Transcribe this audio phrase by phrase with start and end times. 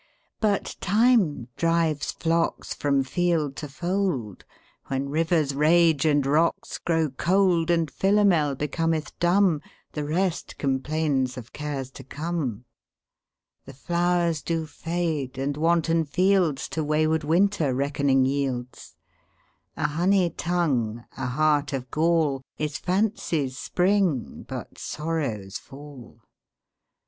[0.39, 4.45] But Time drives flocks from field to fold;
[4.87, 9.61] When rivers rage and rocks grow cold; And Philomel becometh dumb;
[9.91, 12.65] The rest complains of cares to come.
[13.65, 21.73] The flowers do fade, and wanton fieldsTo wayward Winter reckoning yields:A honey tongue, a heart
[21.73, 26.21] of gall, Is fancy's spring, but sorrow's fall.